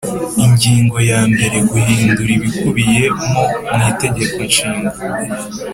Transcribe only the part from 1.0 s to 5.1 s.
ya mbere Guhindura ibikubiyemo mwitegeko nshinga